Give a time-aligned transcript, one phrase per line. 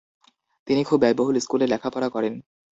[0.67, 2.33] তিনি খুব ব্যয়বহুল স্কুলে লেখাপড়া করেন।